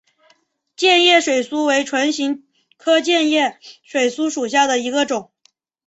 [0.75, 5.31] 箭叶水苏为唇形科箭叶水苏属下的一个种。